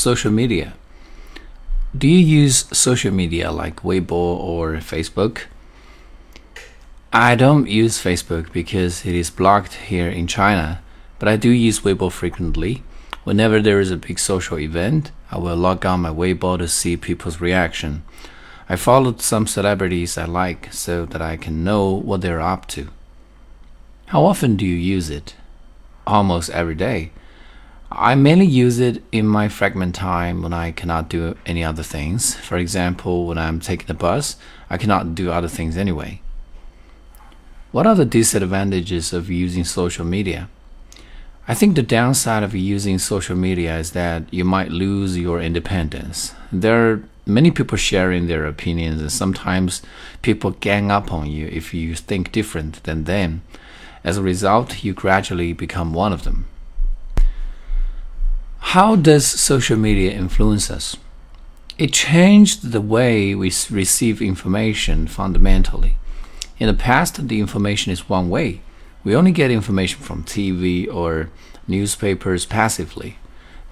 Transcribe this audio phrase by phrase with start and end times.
[0.00, 0.72] social media.
[1.96, 5.42] Do you use social media like Weibo or Facebook?
[7.12, 10.80] I don't use Facebook because it is blocked here in China,
[11.18, 12.82] but I do use Weibo frequently.
[13.24, 16.96] Whenever there is a big social event, I will log on my Weibo to see
[16.96, 18.02] people's reaction.
[18.68, 22.88] I followed some celebrities I like so that I can know what they're up to.
[24.06, 25.34] How often do you use it?
[26.06, 27.10] Almost every day.
[27.92, 32.36] I mainly use it in my fragment time when I cannot do any other things.
[32.36, 34.36] For example, when I'm taking the bus,
[34.70, 36.20] I cannot do other things anyway.
[37.72, 40.48] What are the disadvantages of using social media?
[41.48, 46.32] I think the downside of using social media is that you might lose your independence.
[46.52, 49.82] There are many people sharing their opinions, and sometimes
[50.22, 53.42] people gang up on you if you think different than them.
[54.04, 56.46] As a result, you gradually become one of them.
[58.74, 60.96] How does social media influence us?
[61.76, 65.96] It changed the way we receive information fundamentally.
[66.60, 68.60] In the past, the information is one way.
[69.02, 71.30] We only get information from TV or
[71.66, 73.18] newspapers passively.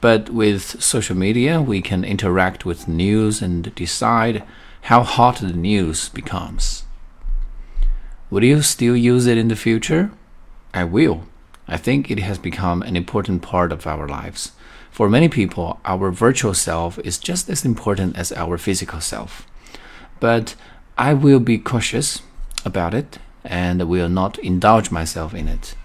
[0.00, 4.44] But with social media, we can interact with news and decide
[4.82, 6.84] how hot the news becomes.
[8.30, 10.12] Will you still use it in the future?
[10.72, 11.26] I will.
[11.67, 14.51] I think it has become an important part of our lives.
[14.91, 19.45] For many people, our virtual self is just as important as our physical self.
[20.19, 20.55] But
[20.97, 22.21] I will be cautious
[22.65, 25.75] about it and will not indulge myself in it.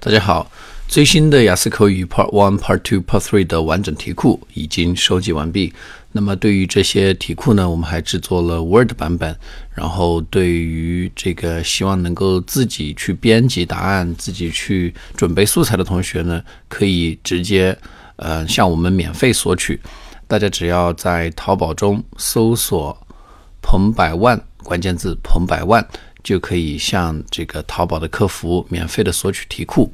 [0.00, 0.50] 大家好，
[0.87, 5.73] 最新的雅思口语 Part One、Part Two、Part Three 的完整题库已经收集完毕。
[6.13, 9.37] 那么对于这些题库呢，我们还制作了 Word 版本。
[9.75, 17.77] 然后对于这个希望能够自己去编辑答案、自己去准备素材的同学呢，可以直接
[18.15, 19.79] 呃向我们免费索取。
[20.25, 22.97] 大家只要在淘宝中搜索
[23.61, 25.85] “彭百万”关键字“彭百万”，
[26.23, 29.91] 就可以向这个淘宝的客服免费的索取题库。